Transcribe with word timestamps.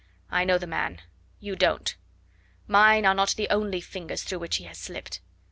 I 0.31 0.45
know 0.45 0.57
the 0.57 0.65
man; 0.65 1.01
you 1.39 1.55
don't. 1.55 1.95
Mine 2.65 3.05
are 3.05 3.13
not 3.13 3.35
the 3.37 3.47
only 3.51 3.81
fingers 3.81 4.23
through 4.23 4.39
which 4.39 4.55
he 4.55 4.63
has 4.63 4.79
slipped. 4.79 5.19